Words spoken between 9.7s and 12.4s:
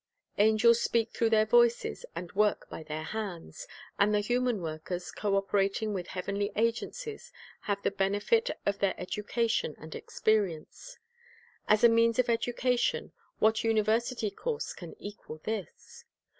and experience. As a means of